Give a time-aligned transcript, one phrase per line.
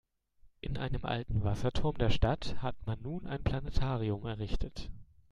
[0.61, 4.89] In einem alten Wasserturm der Stadt hat man nun ein Planetarium errichtet.